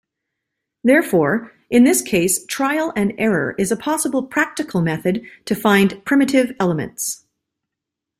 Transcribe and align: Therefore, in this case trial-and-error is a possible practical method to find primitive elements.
Therefore, 0.83 1.51
in 1.69 1.83
this 1.83 2.01
case 2.01 2.43
trial-and-error 2.47 3.53
is 3.59 3.71
a 3.71 3.77
possible 3.77 4.23
practical 4.25 4.81
method 4.81 5.21
to 5.45 5.53
find 5.53 6.03
primitive 6.05 6.55
elements. 6.59 7.25